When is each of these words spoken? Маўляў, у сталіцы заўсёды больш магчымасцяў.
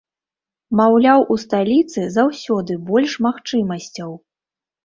Маўляў, 0.79 1.19
у 1.35 1.37
сталіцы 1.43 2.07
заўсёды 2.17 2.79
больш 2.89 3.11
магчымасцяў. 3.27 4.11